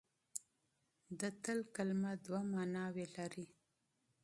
[1.19, 3.47] د تل کلمه دوه ماناوې لري.